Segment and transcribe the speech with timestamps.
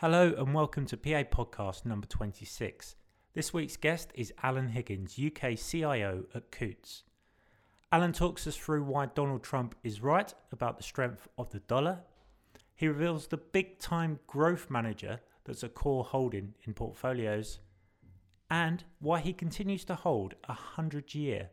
[0.00, 2.96] Hello and welcome to PA Podcast number 26.
[3.32, 7.04] This week's guest is Alan Higgins, UK CIO at Coutts.
[7.92, 12.00] Alan talks us through why Donald Trump is right about the strength of the dollar.
[12.74, 17.60] He reveals the big time growth manager that's a core holding in portfolios
[18.50, 21.50] and why he continues to hold a 100 year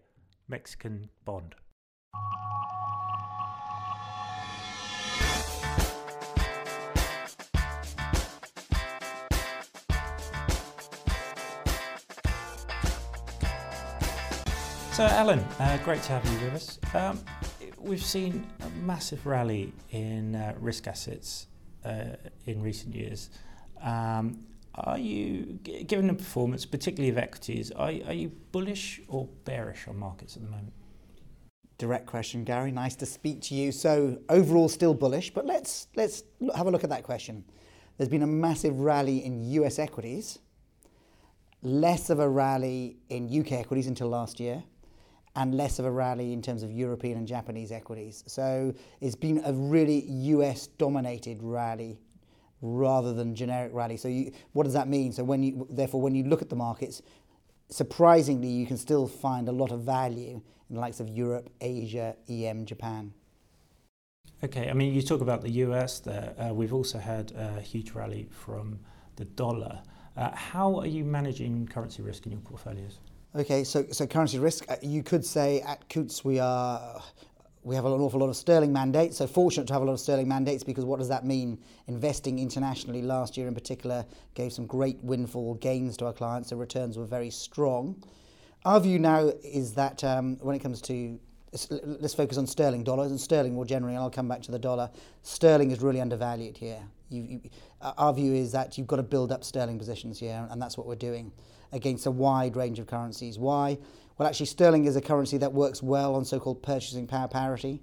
[0.48, 1.54] Mexican bond.
[15.02, 16.80] So, Alan, uh, great to have you with us.
[16.94, 17.20] Um,
[17.80, 21.48] we've seen a massive rally in uh, risk assets
[21.84, 23.32] uh, in recent years.
[23.82, 29.88] Um, are you, given the performance, particularly of equities, are, are you bullish or bearish
[29.88, 30.72] on markets at the moment?
[31.80, 32.72] Direct question, Gary.
[32.72, 33.72] Nice to speak to you.
[33.72, 36.22] So overall, still bullish, but let's let's
[36.56, 37.44] have a look at that question.
[37.98, 39.80] There's been a massive rally in U.S.
[39.80, 40.38] equities,
[41.64, 44.64] less of a rally in UK equities until last year,
[45.36, 48.24] and less of a rally in terms of European and Japanese equities.
[48.28, 52.00] So it's been a really US dominated rally
[52.62, 53.98] rather than generic rally.
[53.98, 55.12] So you, what does that mean?
[55.14, 57.02] So when you therefore when you look at the markets,
[57.70, 62.16] surprisingly you can still find a lot of value in the likes of Europe, Asia,
[62.30, 63.14] EM, Japan.
[64.44, 66.34] Okay, I mean you talk about the US there.
[66.38, 68.80] Uh, we've also had a huge rally from
[69.16, 69.82] the dollar.
[70.18, 73.00] Uh, how are you managing currency risk in your portfolios?
[73.34, 74.70] Okay, so so currency risk.
[74.70, 77.02] Uh, you could say at Coutts we are
[77.64, 79.20] we have an awful lot of sterling mandates.
[79.20, 81.58] So fortunate to have a lot of sterling mandates because what does that mean?
[81.88, 86.50] Investing internationally last year in particular gave some great windfall gains to our clients.
[86.50, 88.04] So returns were very strong.
[88.66, 91.18] Our view now is that um, when it comes to
[92.02, 94.60] let's focus on sterling dollars and sterling more generally, and I'll come back to the
[94.60, 94.90] dollar.
[95.22, 96.84] Sterling is really undervalued here.
[97.08, 97.42] You, you,
[97.82, 100.86] our view is that you've got to build up sterling positions here, and that's what
[100.86, 101.32] we're doing
[101.72, 103.38] against a wide range of currencies.
[103.38, 103.78] Why?
[104.18, 107.82] Well, actually, sterling is a currency that works well on so called purchasing power parity.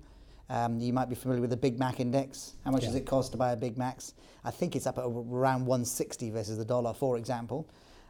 [0.50, 2.54] Um, you might be familiar with the Big Mac index.
[2.64, 2.88] How much yeah.
[2.88, 4.00] does it cost to buy a Big Mac?
[4.44, 7.68] I think it's up at around 160 versus the dollar, for example.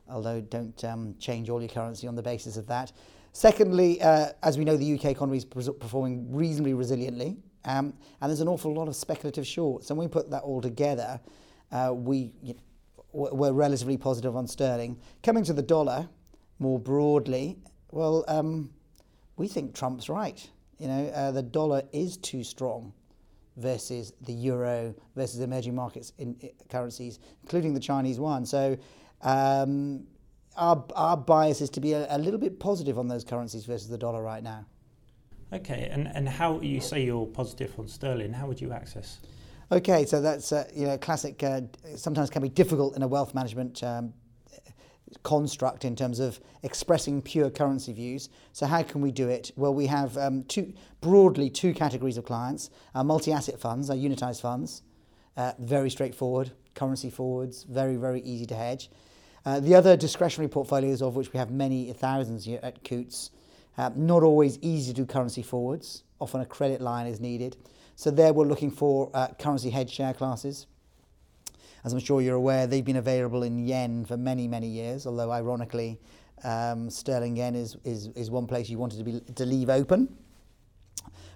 [0.08, 2.92] Although don't um, change all your currency on the basis of that.
[3.32, 8.40] Secondly, uh, as we know, the UK economy is performing reasonably resiliently, um, and there's
[8.40, 9.90] an awful lot of speculative shorts.
[9.90, 11.20] And when we put that all together,
[11.70, 12.60] uh, we you know,
[13.12, 14.98] we're relatively positive on sterling.
[15.22, 16.08] Coming to the dollar
[16.58, 17.58] more broadly,
[17.90, 18.70] well, um,
[19.36, 20.48] we think Trump's right.
[20.78, 22.92] You know, uh, the dollar is too strong
[23.56, 26.36] versus the euro versus emerging markets in,
[26.68, 28.46] currencies, including the Chinese one.
[28.46, 28.76] So.
[29.22, 30.06] Um,
[30.58, 33.88] our, our bias is to be a, a little bit positive on those currencies versus
[33.88, 34.66] the dollar right now.
[35.52, 39.20] Okay, and, and how you say you're positive on sterling, how would you access
[39.70, 41.42] Okay, so that's uh, you know classic.
[41.42, 41.60] Uh,
[41.94, 44.14] sometimes can be difficult in a wealth management um,
[45.22, 48.30] construct in terms of expressing pure currency views.
[48.54, 49.52] So how can we do it?
[49.56, 54.40] Well, we have um, two broadly two categories of clients: our multi-asset funds, our unitized
[54.40, 54.80] funds,
[55.36, 58.90] uh, very straightforward, currency forwards, very very easy to hedge.
[59.44, 63.32] Uh, the other discretionary portfolios, of which we have many thousands here at Coutts,
[63.76, 66.04] uh, not always easy to do currency forwards.
[66.20, 67.58] Often a credit line is needed.
[67.98, 70.68] So there we're looking for uh, currency hedge share classes.
[71.84, 75.32] As I'm sure you're aware, they've been available in yen for many, many years, although
[75.32, 75.98] ironically,
[76.44, 80.16] um, sterling yen is, is, is one place you wanted to, be, to leave open.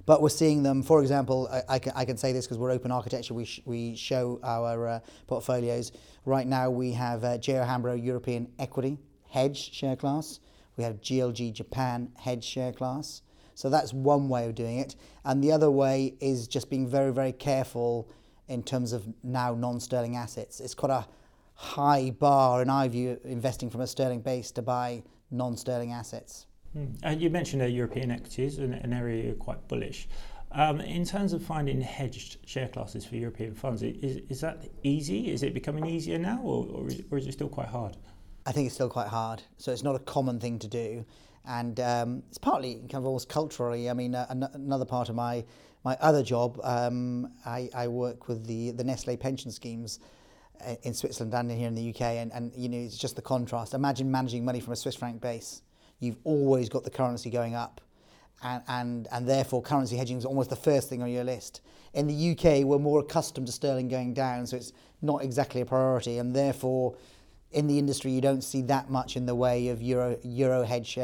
[0.07, 2.71] But we're seeing them, for example, I, I, can, I can say this because we're
[2.71, 5.91] open architecture, we, sh- we show our uh, portfolios.
[6.27, 8.99] Right now we have uh, JO Hambro European Equity
[9.31, 10.39] Hedge share class.
[10.77, 13.23] We have GLG Japan Hedge share class.
[13.55, 14.97] So that's one way of doing it.
[15.25, 18.09] And the other way is just being very, very careful
[18.49, 20.61] in terms of now non sterling assets.
[20.61, 21.07] It's quite a
[21.55, 26.47] high bar, in our view, investing from a sterling base to buy non sterling assets.
[26.77, 26.99] Mm.
[27.03, 30.09] And you mentioned uh, European equities, an, an area you're quite bullish.
[30.53, 35.31] Um, in terms of finding hedged share classes for European funds, is, is that easy?
[35.31, 37.97] Is it becoming easier now, or, or, is, or is it still quite hard?
[38.45, 39.43] I think it's still quite hard.
[39.57, 41.07] So it's not a common thing to do
[41.47, 43.91] and um, it's partly kind of almost culturally.
[43.91, 45.45] I mean, uh, an- another part of my
[45.85, 49.99] my other job, um, I, I work with the the Nestle pension schemes
[50.65, 53.23] uh, in Switzerland and here in the UK, and, and you know it's just the
[53.23, 53.75] contrast.
[53.75, 55.63] Imagine managing money from a Swiss franc base.
[55.99, 57.81] You've always got the currency going up,
[58.43, 61.61] and and and therefore currency hedging is almost the first thing on your list.
[61.95, 64.73] In the UK, we're more accustomed to sterling going down, so it's
[65.03, 66.95] not exactly a priority, and therefore
[67.53, 70.99] in the industry, you don't see that much in the way of euro euro hedge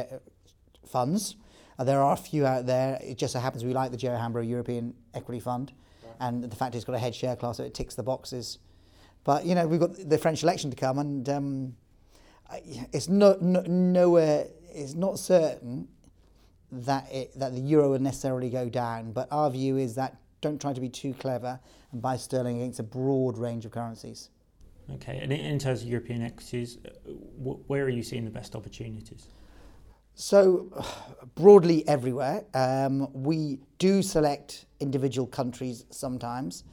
[0.86, 1.36] funds.
[1.78, 2.98] Uh, there are a few out there.
[3.02, 5.72] It just so happens we like the JO Hambro European Equity Fund,
[6.02, 6.14] right.
[6.20, 8.58] and the fact it's got a hedge share class, so it ticks the boxes.
[9.24, 11.76] But you know, we've got the French election to come, and um,
[12.92, 14.46] it's no, no, nowhere.
[14.70, 15.88] It's not certain
[16.70, 19.12] that it, that the euro will necessarily go down.
[19.12, 21.60] But our view is that don't try to be too clever
[21.92, 24.30] and buy sterling against a broad range of currencies.
[24.94, 27.10] Okay, and in terms of European equities, uh,
[27.66, 29.28] where are you seeing the best opportunities?
[30.14, 30.66] So,
[31.34, 32.44] broadly everywhere.
[32.54, 36.64] Um, we do select individual countries sometimes,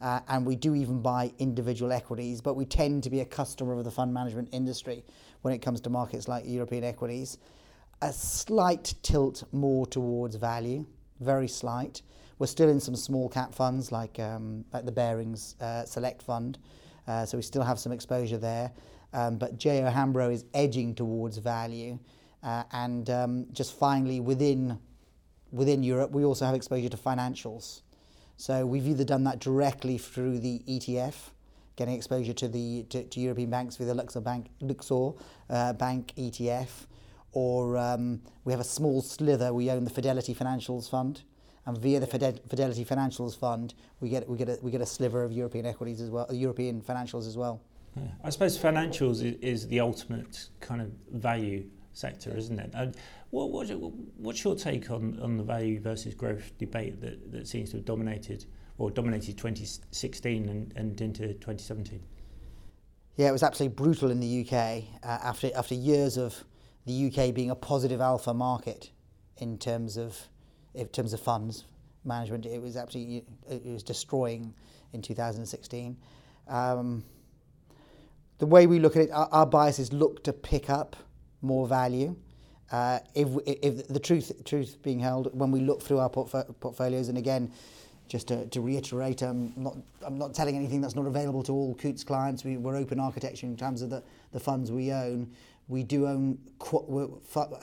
[0.00, 3.72] uh, and we do even buy individual equities, but we tend to be a customer
[3.72, 5.04] of the fund management industry
[5.40, 7.38] when it comes to markets like European equities.
[8.02, 10.86] A slight tilt more towards value,
[11.20, 12.02] very slight.
[12.38, 16.58] We're still in some small cap funds like, um, like the Barings uh, Select Fund,
[17.06, 18.72] uh, so we still have some exposure there.
[19.12, 21.98] Um, but JO Hambro is edging towards value.
[22.42, 24.78] Uh, and um, just finally, within,
[25.50, 27.82] within Europe, we also have exposure to financials.
[28.36, 31.14] So we've either done that directly through the ETF,
[31.76, 35.16] getting exposure to the to, to European banks via the Lyxor Bank, Lyxor,
[35.48, 36.86] uh, Bank ETF,
[37.32, 39.52] or um, we have a small slither.
[39.52, 41.22] We own the Fidelity Financials Fund,
[41.66, 45.22] and via the Fidelity Financials Fund, we get we get a, we get a sliver
[45.22, 47.60] of European equities as well, European financials as well.
[47.96, 48.04] Yeah.
[48.24, 52.70] I suppose financials is, is, the ultimate kind of value sector, isn't it?
[52.72, 52.96] And
[53.30, 53.68] what, what,
[54.16, 57.84] what's your take on, on the value versus growth debate that, that seems to have
[57.84, 58.46] dominated
[58.78, 62.02] or dominated 2016 and, and into 2017?
[63.16, 66.44] Yeah, it was absolutely brutal in the UK uh, after after years of
[66.86, 68.90] the UK being a positive alpha market
[69.36, 70.28] in terms of
[70.74, 71.64] in terms of funds
[72.04, 72.46] management.
[72.46, 74.52] It was absolutely it was destroying
[74.92, 75.96] in 2016.
[76.48, 77.04] Um,
[78.38, 80.96] the way we look at it, our, our biases look to pick up
[81.42, 82.16] more value.
[82.70, 87.08] Uh, if, if the truth truth being held, when we look through our portf- portfolios,
[87.08, 87.52] and again,
[88.08, 91.74] just to, to reiterate, I'm not, I'm not telling anything that's not available to all
[91.74, 92.44] Coutts clients.
[92.44, 94.02] We, we're open architecture in terms of the,
[94.32, 95.30] the funds we own.
[95.68, 96.38] We do own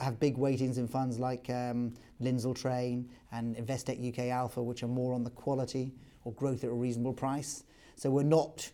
[0.00, 4.88] have big weightings in funds like um, Lindsell Train and Investec UK Alpha, which are
[4.88, 5.92] more on the quality
[6.24, 7.64] or growth at a reasonable price.
[7.96, 8.70] So we're not,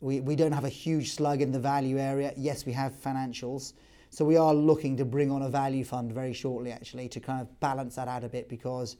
[0.00, 2.32] we, we don't have a huge slug in the value area.
[2.36, 3.74] Yes, we have financials.
[4.10, 7.40] So we are looking to bring on a value fund very shortly, actually, to kind
[7.40, 8.96] of balance that out a bit because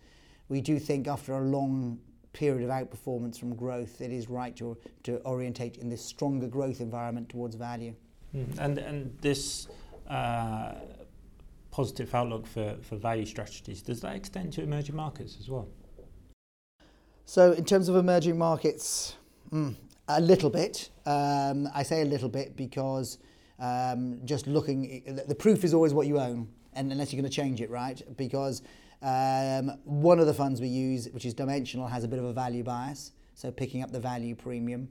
[0.49, 1.99] we do think after a long
[2.33, 6.81] period of outperformance from growth, it is right to, to orientate in this stronger growth
[6.81, 7.95] environment towards value.
[8.35, 8.59] Mm.
[8.59, 9.67] And, and this
[10.09, 10.75] uh,
[11.79, 15.69] positive outlook for, for value strategies, does that extend to emerging markets as well?
[17.25, 19.15] So, in terms of emerging markets,
[19.53, 19.77] mm,
[20.09, 20.91] a little bit.
[21.07, 23.19] Um, I say a little bit because
[23.61, 27.37] um, just looking, the proof is always what you own, and unless you're going to
[27.37, 28.03] change it, right?
[28.17, 28.63] Because
[29.01, 32.33] um, one of the funds we use, which is Dimensional, has a bit of a
[32.33, 34.89] value bias, so picking up the value premium.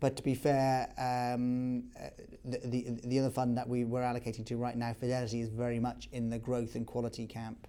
[0.00, 1.84] But to be fair, um,
[2.44, 5.78] the, the, the other fund that we were allocating to right now, Fidelity, is very
[5.78, 7.66] much in the growth and quality camp.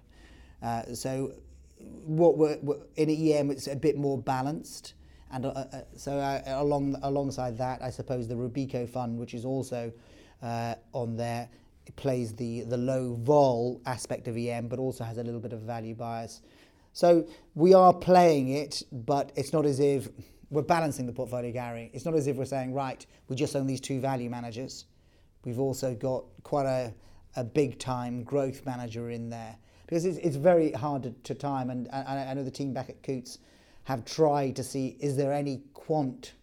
[0.62, 1.34] Uh, so
[1.78, 4.94] what we're, we're, in EM, it's a bit more balanced.
[5.32, 9.46] And uh, uh, so uh, along alongside that, I suppose the Robeco fund, which is
[9.46, 9.92] also
[10.42, 11.50] uh, on there,
[11.96, 15.62] plays the, the low vol aspect of EM, but also has a little bit of
[15.62, 16.42] value bias.
[16.94, 20.08] So we are playing it, but it's not as if
[20.50, 21.90] we're balancing the portfolio, Gary.
[21.94, 24.86] It's not as if we're saying, right, we just own these two value managers.
[25.44, 26.94] We've also got quite a,
[27.36, 29.56] a big time growth manager in there
[29.86, 31.70] because it's, it's very hard to, to time.
[31.70, 33.40] And, and I know the team back at Coutts
[33.84, 36.34] have tried to see is there any quant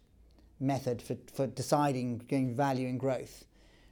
[0.60, 3.44] method for, for deciding getting value and growth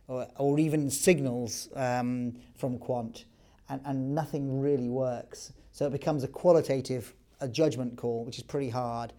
[0.06, 3.24] or, or even signals um, from quant,
[3.68, 5.52] and, and nothing really works.
[5.72, 9.12] So it becomes a qualitative a judgment call, which is pretty hard.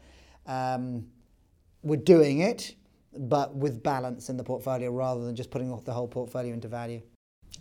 [0.45, 1.07] Um,
[1.83, 2.75] we're doing it,
[3.17, 7.01] but with balance in the portfolio rather than just putting the whole portfolio into value.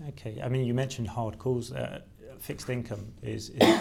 [0.09, 1.73] Okay, I mean, you mentioned hard calls.
[1.73, 2.01] Uh,
[2.39, 3.77] fixed income is, is,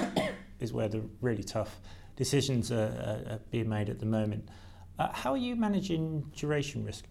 [0.60, 1.80] is where the really tough
[2.16, 4.50] decisions are, are being made at the moment.
[4.98, 7.06] Uh, how are you managing duration risk?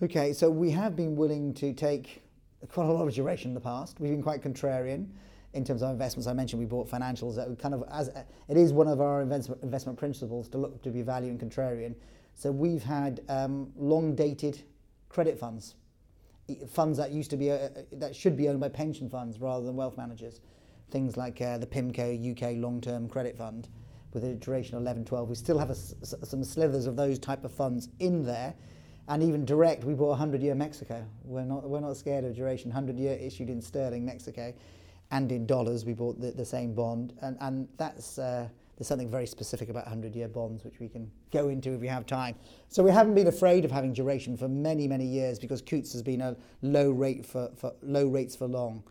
[0.00, 2.22] Okay, so we have been willing to take
[2.68, 3.98] quite a lot of duration in the past.
[3.98, 5.08] We've been quite contrarian
[5.54, 6.26] in terms of investments.
[6.26, 7.36] I mentioned we bought financials.
[7.36, 10.90] That kind of as it is one of our investment investment principles to look to
[10.90, 11.94] be value and contrarian.
[12.34, 14.62] So we've had um, long dated
[15.08, 15.74] credit funds,
[16.68, 19.64] funds that used to be uh, uh, that should be owned by pension funds rather
[19.64, 20.40] than wealth managers.
[20.90, 23.68] Things like uh, the PIMCO UK Long Term Credit Fund
[24.14, 25.28] with a duration of 11, 12.
[25.28, 28.54] We still have some slithers of those type of funds in there
[29.08, 31.04] and even direct, we bought 100 year Mexico.
[31.24, 32.70] We're not, we're not scared of duration.
[32.70, 34.52] 100 year issued in sterling Mexico
[35.10, 35.84] and in dollars.
[35.84, 37.14] We bought the, the same bond.
[37.22, 41.10] And, and that's, uh, there's something very specific about 100 year bonds, which we can
[41.32, 42.34] go into if we have time.
[42.68, 46.02] So we haven't been afraid of having duration for many, many years because Coutts has
[46.02, 48.82] been a low rate for, for low rates for long.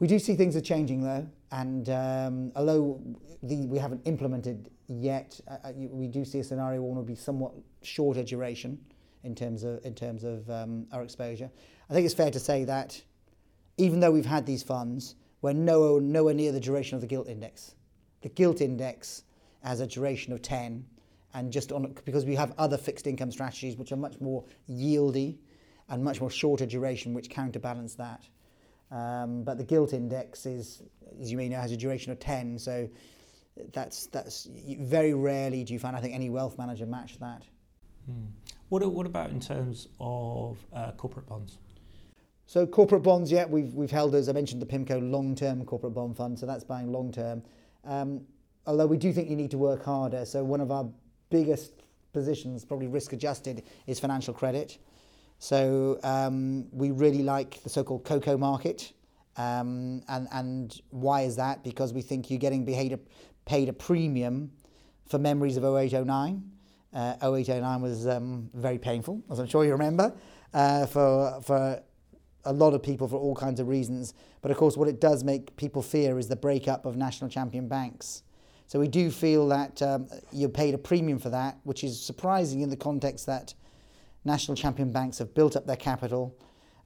[0.00, 3.00] We do see things are changing though, and um, although
[3.42, 7.02] the, we haven't implemented yet, uh, uh we do see a scenario where it will
[7.02, 8.78] be somewhat shorter duration
[9.24, 11.50] in terms of in terms of um, our exposure.
[11.90, 13.02] I think it's fair to say that
[13.80, 17.28] even though we've had these funds, we're nowhere, nowhere near the duration of the gilt
[17.28, 17.74] index.
[18.20, 19.22] The gilt index
[19.62, 20.84] has a duration of 10,
[21.32, 25.38] and just on because we have other fixed income strategies which are much more yieldy
[25.88, 28.22] and much more shorter duration, which counterbalance that.
[28.90, 30.82] Um, but the gilt index is,
[31.20, 32.88] as you may know, has a duration of 10, so
[33.72, 37.44] that's that's very rarely do you find I think any wealth manager match that.
[38.06, 38.26] Hmm.
[38.68, 41.58] What what about in terms of uh, corporate bonds?
[42.50, 46.16] So corporate bonds, yeah, we've we've held as I mentioned the PIMCO long-term corporate bond
[46.16, 47.44] fund, so that's buying long-term.
[47.84, 48.22] Um,
[48.66, 50.24] although we do think you need to work harder.
[50.24, 50.88] So one of our
[51.30, 54.78] biggest positions, probably risk-adjusted, is financial credit.
[55.38, 58.94] So um, we really like the so-called CoCo market.
[59.36, 61.62] Um, and, and why is that?
[61.62, 62.98] Because we think you're getting paid a,
[63.46, 64.50] paid a premium
[65.08, 66.50] for memories of 0809.
[66.92, 70.12] Uh, 0809 was um, very painful, as I'm sure you remember,
[70.52, 71.80] uh, for, for
[72.44, 74.14] a lot of people for all kinds of reasons.
[74.42, 77.68] But of course, what it does make people fear is the breakup of national champion
[77.68, 78.22] banks.
[78.66, 82.60] So we do feel that um, you're paid a premium for that, which is surprising
[82.60, 83.52] in the context that
[84.24, 86.36] national champion banks have built up their capital.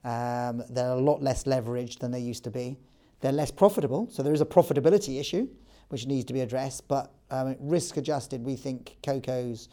[0.03, 2.77] Um, they're a lot less leveraged than they used to be.
[3.21, 5.47] They're less profitable, so there is a profitability issue
[5.89, 6.87] which needs to be addressed.
[6.87, 9.67] But um, risk adjusted, we think CoCos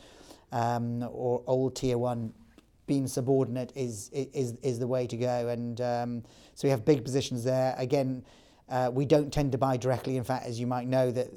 [0.52, 2.32] um, or old tier one
[2.92, 5.48] being subordinate is is is the way to go.
[5.48, 6.22] And um,
[6.54, 7.74] so we have big positions there.
[7.78, 8.22] Again,
[8.68, 10.16] uh, we don't tend to buy directly.
[10.18, 11.28] In fact, as you might know, that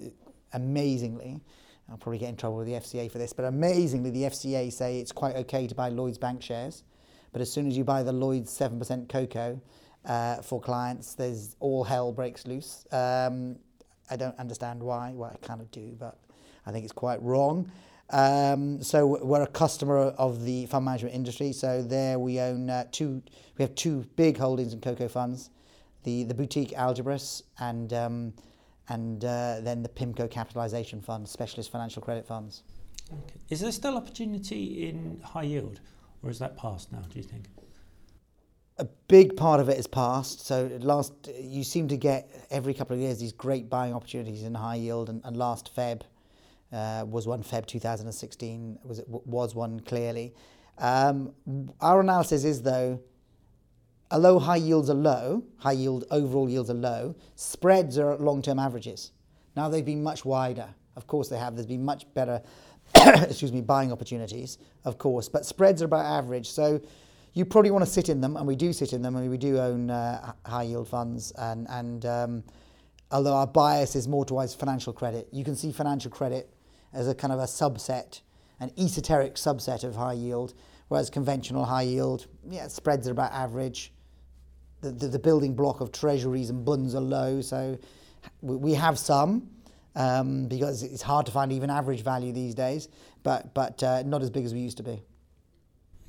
[0.53, 1.39] amazingly.
[1.88, 5.00] I'll probably get in trouble with the FCA for this, but amazingly, the FCA say
[5.00, 6.83] it's quite okay to buy Lloyd's bank shares.
[7.31, 9.62] But as soon as you buy the Lloyd's 7% CoCo
[10.03, 12.88] uh, for clients, there's all hell breaks loose.
[12.91, 13.57] Um,
[14.09, 15.12] I don't understand why.
[15.13, 16.17] Well, I kind of do, but
[16.65, 17.71] I think it's quite wrong.
[18.12, 21.51] Um, so we're a customer of the fund management industry.
[21.51, 23.24] So there we own uh, two.
[23.57, 25.50] We have two big holdings in CoCo funds,
[26.03, 28.33] the the boutique Algebris and um,
[28.89, 32.63] and uh, then the PIMCO capitalisation fund, specialist financial credit funds.
[33.12, 33.39] Okay.
[33.50, 35.79] Is there still opportunity in high yield,
[36.21, 37.01] or is that past now?
[37.09, 37.47] Do you think?
[38.77, 40.45] A big part of it is past.
[40.45, 44.53] So last, you seem to get every couple of years these great buying opportunities in
[44.53, 46.01] high yield, and, and last Feb
[46.75, 50.34] uh, was one Feb 2016 was it was one clearly.
[50.77, 51.34] Um,
[51.79, 53.00] our analysis is though,
[54.12, 58.60] although high yields are low, high yield overall yields are low, spreads are at long-term
[58.60, 59.12] averages.
[59.55, 60.67] Now they've been much wider.
[60.98, 61.55] Of course they have.
[61.55, 62.41] There's been much better,
[62.96, 66.50] excuse me, buying opportunities, of course, but spreads are about average.
[66.50, 66.82] So
[67.34, 69.38] you probably want to sit in them, and we do sit in them, and we
[69.38, 72.44] do own uh, high yield funds, and and um,
[73.12, 76.54] although our bias is more towards financial credit, you can see financial credit
[76.96, 78.22] as a kind of a subset,
[78.60, 80.54] an esoteric subset of high yield,
[80.88, 83.92] whereas conventional high yield, yeah, spreads are about average.
[84.82, 87.78] The, the, the building block of treasuries and bunds are low, so
[88.42, 89.50] we have some
[89.96, 92.88] um, because it's hard to find even average value these days,
[93.24, 95.02] but, but uh, not as big as we used to be.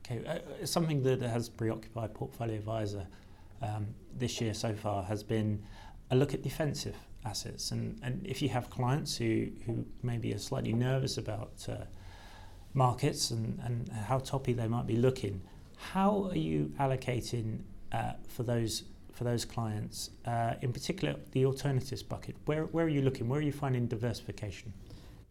[0.04, 3.06] Okay, uh, something that has preoccupied Portfolio Advisor
[3.62, 5.62] um, this year so far has been
[6.10, 7.70] a look at defensive assets.
[7.72, 11.84] And, and if you have clients who, who maybe are slightly nervous about uh,
[12.74, 15.42] markets and, and how toppy they might be looking,
[15.76, 17.60] how are you allocating
[17.92, 22.36] uh, for those for those clients, uh, in particular the alternatives bucket?
[22.44, 23.30] Where, where are you looking?
[23.30, 24.74] Where are you finding diversification?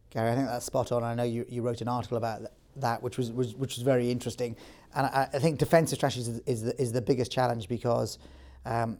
[0.10, 1.04] Gary, I think that's spot on.
[1.04, 2.42] I know you, you wrote an article about
[2.78, 4.56] that, which was, was which was very interesting.
[4.96, 8.18] And I, I think defensive strategies is, the, is the biggest challenge because
[8.66, 8.98] um,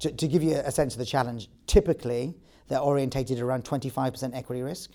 [0.00, 2.34] to, to give you a sense of the challenge, typically
[2.68, 4.92] they're orientated around 25% equity risk,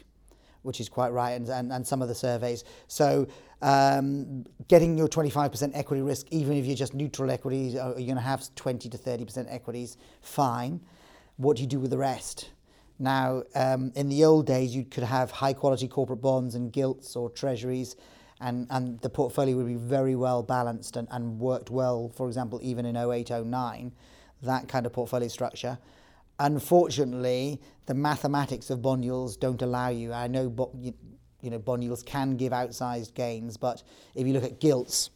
[0.62, 2.64] which is quite right, and, and, and some of the surveys.
[2.88, 3.28] So
[3.62, 8.16] um, getting your 25% equity risk, even if you're just neutral equities, uh, you're going
[8.16, 10.80] to have 20 to 30% equities, fine.
[11.38, 12.52] What do you do with the rest?
[13.00, 17.16] Now, um, in the old days, you could have high quality corporate bonds and gilts
[17.16, 17.96] or treasuries,
[18.40, 22.60] and, and the portfolio would be very well balanced and, and worked well, for example,
[22.62, 23.92] even in 08, 09
[24.44, 25.78] that kind of portfolio structure.
[26.40, 30.14] Unfortunately, the mathematics of bond yields don't allow you.
[30.14, 30.94] I know bo- you,
[31.42, 33.84] you know bond yields can give outsized gains, but
[34.16, 35.10] if you look at gilts,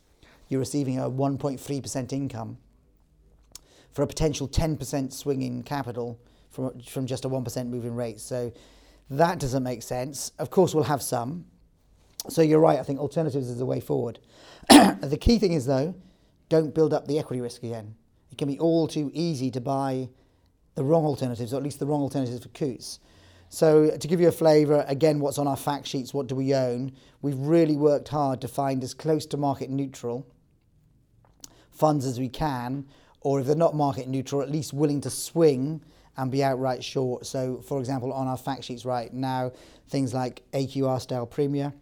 [0.50, 2.57] you're receiving a 1.3% income
[3.93, 6.19] for a potential 10% swing in capital
[6.51, 8.24] from, from just a 1% move in rates.
[8.24, 8.53] So
[9.10, 10.31] That doesn't make sense.
[10.39, 11.46] Of course, we'll have some.
[12.29, 12.79] So you're right.
[12.79, 14.19] I think alternatives is the way forward.
[14.69, 15.96] the key thing is though,
[16.50, 17.96] don't build up the equity risk again.
[18.31, 20.10] It can be all too easy to buy
[20.75, 23.00] the wrong alternatives, or at least the wrong alternatives for Coutts.
[23.50, 26.53] So to give you a flavour, again, what's on our fact sheets, what do we
[26.53, 26.91] own?
[27.22, 30.27] We've really worked hard to find as close to market neutral
[31.72, 32.86] funds as we can,
[33.22, 35.81] or if they're not market neutral, at least willing to swing
[36.17, 37.25] and be outright short.
[37.25, 39.51] So, for example, on our fact sheets right now,
[39.88, 41.74] things like AQR style Premia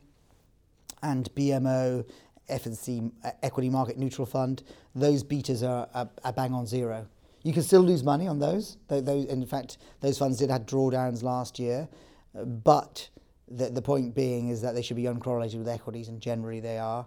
[1.01, 2.05] and BMO
[2.49, 7.07] F&C uh, Equity Market Neutral Fund, those betas are, are, are bang on zero.
[7.43, 8.77] You can still lose money on those.
[8.87, 11.87] those in fact, those funds did have drawdowns last year,
[12.33, 13.09] but
[13.47, 16.77] the, the point being is that they should be uncorrelated with equities, and generally they
[16.77, 17.05] are.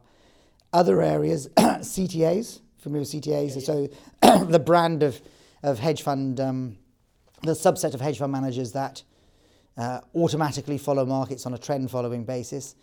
[0.72, 3.56] Other areas, CTAs, familiar with CTAs?
[3.56, 5.20] Yeah, so the brand of,
[5.62, 6.78] of hedge fund, um,
[7.42, 9.02] the subset of hedge fund managers that
[9.76, 12.74] uh, automatically follow markets on a trend following basis.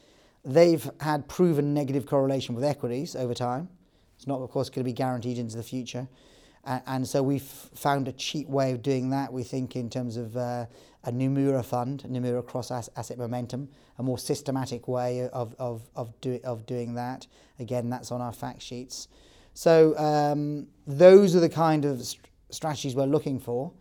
[0.45, 3.67] They've had proven negative correlation with equities over time.
[4.15, 6.07] It's not, of course, going to be guaranteed into the future.
[6.63, 10.17] Uh, and so we've found a cheap way of doing that, we think, in terms
[10.17, 10.65] of uh,
[11.03, 16.39] a Nomura fund, Nomura Cross Asset Momentum, a more systematic way of, of, of, do,
[16.43, 17.27] of doing that.
[17.59, 19.07] Again, that's on our fact sheets.
[19.53, 23.71] So um, those are the kind of st- strategies we're looking for.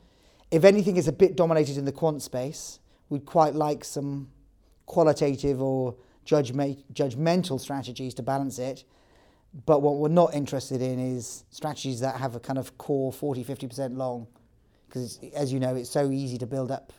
[0.51, 4.29] If anything is a bit dominated in the quant space, we'd quite like some
[4.87, 8.85] qualitative or judgmental strategies to balance it.
[9.67, 13.45] But what we're not interested in is strategies that have a kind of core 40,
[13.45, 14.27] 50% long.
[14.89, 16.93] Because as you know, it's so easy to build up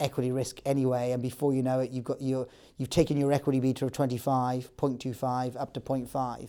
[0.00, 1.12] equity risk anyway.
[1.12, 4.76] And before you know it, you've, got your, you've taken your equity beta of 25,
[4.76, 6.48] 0.25 up to 0.5.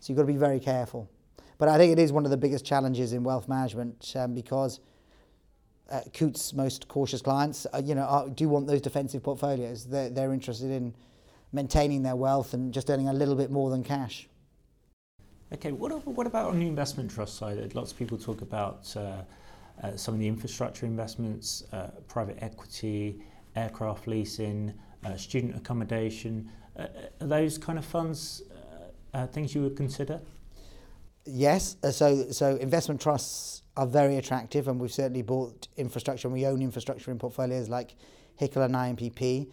[0.00, 1.08] So you've got to be very careful.
[1.56, 4.80] But I think it is one of the biggest challenges in wealth management um, because
[5.90, 9.86] uh, Coutts' most cautious clients, uh, you know, are, do want those defensive portfolios.
[9.86, 10.94] They're, they're interested in
[11.54, 14.28] maintaining their wealth and just earning a little bit more than cash.
[15.52, 17.74] Okay, what, what about on the investment trust side?
[17.74, 19.22] Lots of people talk about uh,
[19.82, 23.22] uh, some of the infrastructure investments, uh, private equity,
[23.54, 24.74] aircraft leasing,
[25.04, 26.50] uh, student accommodation.
[26.76, 26.86] Uh, uh,
[27.20, 28.42] are those kind of funds
[29.30, 30.20] things you would consider?
[31.24, 31.76] Yes.
[31.92, 36.60] so, so investment trusts are very attractive, and we've certainly bought infrastructure, and we own
[36.60, 37.94] infrastructure in portfolios like
[38.40, 39.48] HICL and INPP.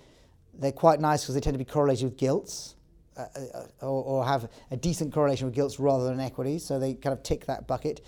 [0.54, 2.76] They're quite nice because they tend to be correlated with gilts.
[3.18, 6.94] Uh, uh, or, or, have a decent correlation with gilts rather than equities, so they
[6.94, 8.00] kind of tick that bucket.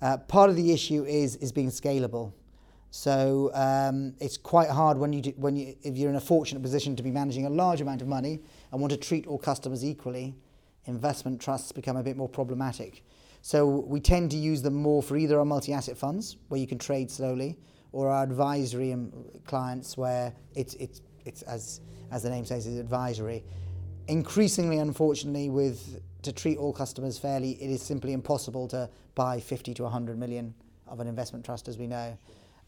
[0.00, 2.32] Uh, part of the issue is is being scalable.
[2.90, 6.62] So um, it's quite hard when you do, when you if you're in a fortunate
[6.62, 9.84] position to be managing a large amount of money and want to treat all customers
[9.84, 10.34] equally.
[10.84, 13.02] Investment trusts become a bit more problematic.
[13.42, 16.78] So we tend to use them more for either our multi-asset funds where you can
[16.78, 17.58] trade slowly,
[17.92, 18.96] or our advisory
[19.44, 23.44] clients where it's it's it's as as the name says, is advisory
[24.08, 29.74] increasingly, unfortunately, with to treat all customers fairly, it is simply impossible to buy 50
[29.74, 30.54] to 100 million
[30.86, 32.16] of an investment trust, as we know.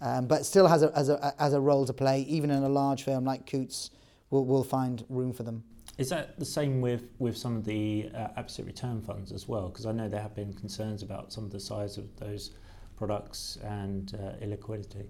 [0.01, 2.69] Um, but still has a, has, a, has a role to play, even in a
[2.69, 3.91] large firm like Coutts,
[4.31, 5.65] we'll, we'll find room for them.
[5.97, 9.69] Is that the same with, with some of the uh, absolute return funds as well?
[9.69, 12.53] Because I know there have been concerns about some of the size of those
[12.97, 15.07] products and uh, illiquidity.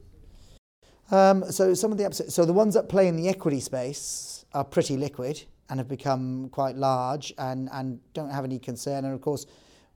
[1.11, 4.45] Um, so some of the absolute, so the ones that play in the equity space
[4.53, 9.05] are pretty liquid and have become quite large and, and don't have any concern.
[9.05, 9.47] And of course,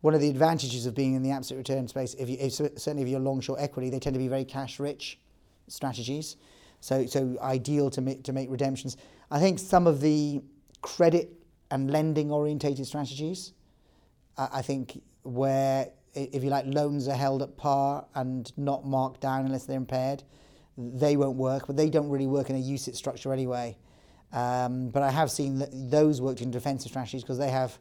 [0.01, 3.03] one of the advantages of being in the absolute return space, if you, if, certainly
[3.03, 5.18] if you're long short equity, they tend to be very cash rich
[5.68, 6.37] strategies.
[6.81, 8.96] So, so ideal to make, to make redemptions.
[9.31, 10.42] I think some of the
[10.81, 11.33] credit
[11.70, 13.53] and lending orientated strategies,
[14.37, 19.20] uh, I think where, if you like, loans are held at par and not marked
[19.20, 20.25] down unless they're impaired,
[20.76, 23.76] they won't work, but they don't really work in a UCITS structure anyway.
[24.32, 27.78] Um, but I have seen that those worked in defensive strategies because they have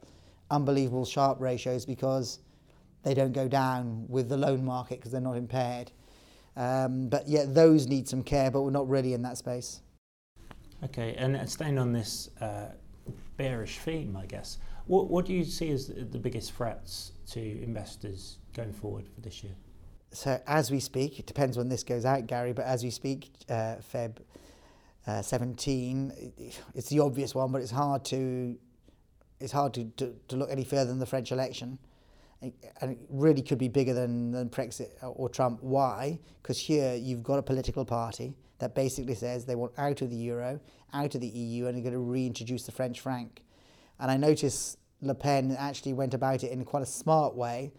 [0.49, 2.39] unbelievable Sharpe ratios because
[3.03, 5.91] they don't go down with the loan market because they're not impaired.
[6.57, 9.81] Um, but yet those need some care, but we're not really in that space.
[10.83, 12.71] Okay, and staying on this uh,
[13.37, 18.39] bearish theme, I guess, what, what do you see as the biggest threats to investors
[18.53, 19.53] going forward for this year?
[20.11, 23.31] So as we speak, it depends when this goes out, Gary, but as we speak,
[23.49, 24.17] uh, Feb
[25.07, 26.33] uh, 17.
[26.75, 28.57] It's the obvious one, but it's hard to
[29.39, 31.79] it's hard to, to, to look any further than the French election.
[32.43, 35.63] And it really could be bigger than, than Brexit or Trump.
[35.63, 36.19] Why?
[36.41, 40.15] Because here you've got a political party that basically says they want out of the
[40.15, 40.59] euro,
[40.93, 43.41] out of the EU, and are going to reintroduce the French franc.
[43.99, 47.73] And I notice Le Pen actually went about it in quite a smart way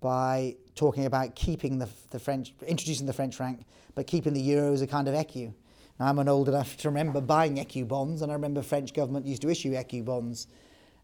[0.00, 4.72] by talking about keeping the, the French, introducing the French franc, but keeping the euro
[4.72, 5.52] as a kind of ecu
[5.98, 9.26] Now, I'm an old enough to remember buying ECU bonds, and I remember French government
[9.26, 10.46] used to issue ECU bonds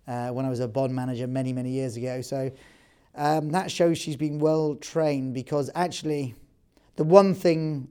[0.07, 2.21] uh, when I was a bond manager many, many years ago.
[2.21, 2.53] So
[3.17, 6.35] um, that shows she's been well trained because actually,
[6.97, 7.89] the one thing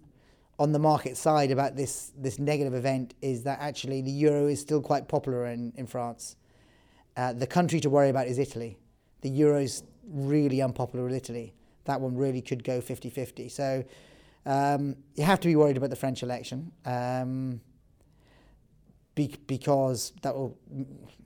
[0.59, 4.61] on the market side about this this negative event is that actually the euro is
[4.61, 6.35] still quite popular in, in France.
[7.17, 8.77] Uh, the country to worry about is Italy.
[9.21, 11.53] The euro is really unpopular with Italy.
[11.85, 13.49] That one really could go 50 50.
[13.49, 13.83] So
[14.45, 17.61] um, you have to be worried about the French election um,
[19.15, 20.57] be, because that will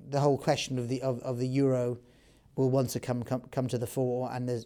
[0.10, 1.98] the whole question of the of, of the euro
[2.56, 4.66] will once come, come come to the fore, and there's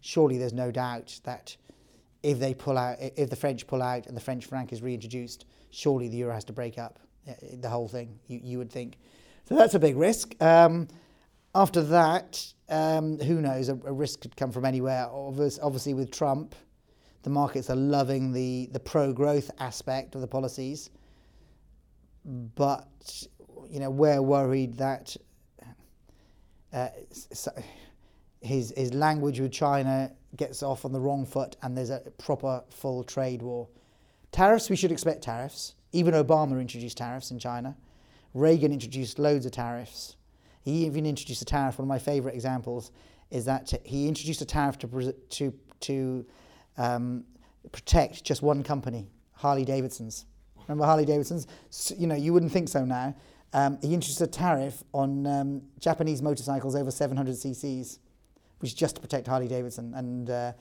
[0.00, 1.56] surely there's no doubt that
[2.22, 5.46] if they pull out, if the French pull out and the French franc is reintroduced,
[5.70, 8.18] surely the euro has to break up uh, the whole thing.
[8.26, 8.98] You you would think.
[9.44, 10.40] So that's a big risk.
[10.42, 10.88] Um,
[11.54, 13.68] after that, um, who knows?
[13.68, 15.08] A, a, risk could come from anywhere.
[15.10, 16.54] Obviously, with Trump,
[17.22, 20.90] the markets are loving the, the pro growth aspect of the policies.
[22.24, 23.26] But,
[23.68, 25.16] you know, we're worried that
[26.72, 26.88] uh,
[28.40, 32.62] his, his language with China gets off on the wrong foot and there's a proper
[32.70, 33.68] full trade war.
[34.32, 35.74] Tariffs, we should expect tariffs.
[35.92, 37.76] Even Obama introduced tariffs in China.
[38.32, 40.14] Reagan introduced loads of tariffs.
[40.60, 41.78] He even introduced a tariff.
[41.78, 42.90] One of my favourite examples
[43.30, 46.26] is that he introduced a tariff to, to, to
[46.76, 47.24] um,
[47.72, 50.26] protect just one company, Harley Davidson's.
[50.68, 51.46] Remember Harley Davidson's?
[51.70, 53.14] So, you know, you wouldn't think so now.
[53.52, 57.98] Um, he introduced a tariff on um, Japanese motorcycles over 700 cc's,
[58.60, 59.94] which is just to protect Harley Davidson.
[59.94, 60.52] And uh,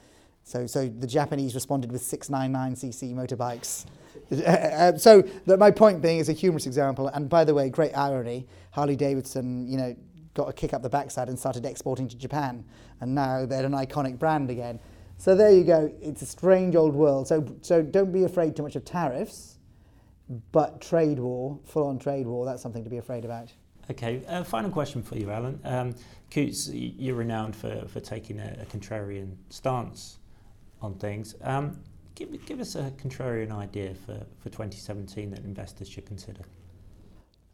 [0.50, 3.86] so, so the Japanese responded with 699cc motorbikes.
[4.48, 7.08] uh, so the, my point being is a humorous example.
[7.10, 9.96] And by the way, great irony, Harley Davidson, you know,
[10.34, 12.66] got a kick up the backside and started exporting to Japan.
[13.00, 14.80] And now they're an iconic brand again.
[15.20, 15.94] So there you go.
[16.02, 17.28] It's a strange old world.
[17.28, 19.60] So, so don't be afraid too much of tariffs,
[20.52, 23.54] but trade war, full-on trade war, that's something to be afraid about.
[23.92, 25.60] Okay, uh, final question for you, Alan.
[25.64, 25.94] Um,
[26.32, 30.18] Coutts, you're renowned for, for taking a, a contrarian stance
[30.82, 31.36] on things.
[31.42, 31.80] Um,
[32.16, 36.42] give, give us a contrarian idea for, for 2017 that investors should consider.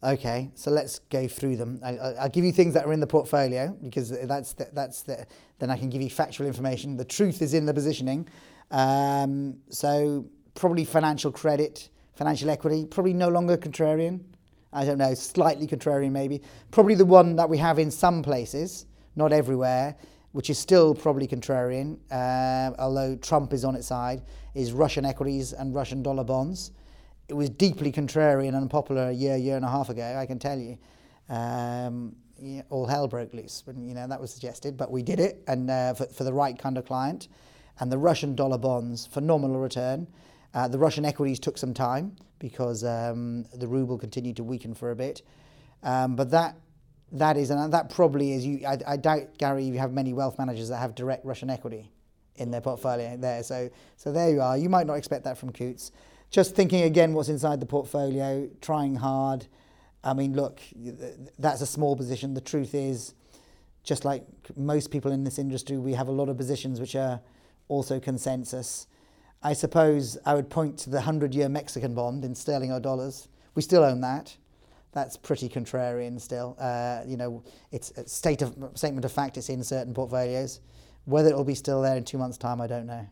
[0.03, 1.79] Okay, so let's go through them.
[1.83, 5.25] I, will give you things that are in the portfolio because that's the, that's the,
[5.57, 6.95] then I can give you factual information.
[6.95, 8.27] The truth is in the positioning.
[8.69, 14.21] Um, so probably financial credit, financial equity, probably no longer contrarian.
[14.73, 16.41] I don't know, slightly contrarian maybe.
[16.69, 18.85] Probably the one that we have in some places,
[19.15, 19.95] not everywhere,
[20.35, 24.21] which is still probably contrarian, uh, although Trump is on its side,
[24.53, 26.71] is Russian equities and Russian dollar bonds
[27.27, 30.39] it was deeply contrarian and unpopular a year, year and a half ago, I can
[30.39, 30.77] tell you.
[31.29, 35.19] Um, yeah, all hell broke loose when you know that was suggested, but we did
[35.19, 37.29] it, and uh, for, for the right kind of client.
[37.79, 40.07] And the Russian dollar bonds, phenomenal return.
[40.53, 44.91] Uh, the Russian equities took some time because um, the ruble continued to weaken for
[44.91, 45.21] a bit.
[45.83, 46.55] Um, but that
[47.19, 48.45] that is, and that probably is.
[48.45, 51.91] You, I, I doubt, Gary, you have many wealth managers that have direct Russian equity
[52.35, 53.43] in their portfolio there.
[53.43, 54.57] So, so there you are.
[54.57, 55.91] You might not expect that from Coutts
[56.35, 59.47] just thinking again what's inside the portfolio, trying hard.
[60.03, 60.59] I mean, look,
[61.39, 62.33] that's a small position.
[62.33, 63.13] The truth is,
[63.83, 64.25] just like
[64.57, 67.21] most people in this industry, we have a lot of positions which are
[67.69, 68.87] also consensus.
[69.41, 73.27] I suppose I would point to the 100 year Mexican bond in sterling or dollars.
[73.53, 74.35] We still own that.
[74.95, 76.55] That's pretty contrarian still.
[76.57, 80.61] Uh, you know, it's a state of, statement of fact, it's in certain portfolios.
[81.03, 83.05] Whether it will be still there in two months' time, I don't know.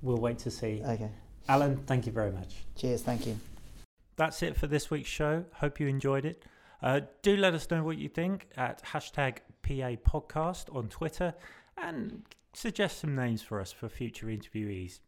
[0.00, 0.82] We'll wait to see.
[0.82, 1.10] Okay.
[1.46, 2.64] Alan, thank you very much.
[2.74, 3.38] Cheers, thank you.
[4.16, 5.44] That's it for this week's show.
[5.52, 6.42] Hope you enjoyed it.
[6.82, 11.34] Uh, do let us know what you think at hashtag PA Podcast on Twitter
[11.76, 12.22] and
[12.54, 15.00] suggest some names for us for future interviewees.